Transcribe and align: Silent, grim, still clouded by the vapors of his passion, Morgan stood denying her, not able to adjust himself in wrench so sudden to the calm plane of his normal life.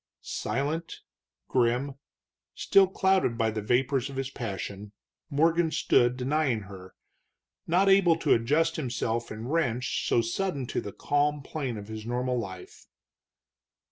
Silent, 0.23 1.01
grim, 1.47 1.93
still 2.55 2.87
clouded 2.87 3.37
by 3.37 3.51
the 3.51 3.61
vapors 3.61 4.09
of 4.09 4.15
his 4.15 4.31
passion, 4.31 4.93
Morgan 5.29 5.69
stood 5.69 6.17
denying 6.17 6.61
her, 6.61 6.95
not 7.67 7.87
able 7.87 8.15
to 8.17 8.33
adjust 8.33 8.77
himself 8.77 9.31
in 9.31 9.47
wrench 9.47 10.07
so 10.07 10.19
sudden 10.19 10.65
to 10.65 10.81
the 10.81 10.91
calm 10.91 11.43
plane 11.43 11.77
of 11.77 11.87
his 11.87 12.03
normal 12.03 12.39
life. 12.39 12.87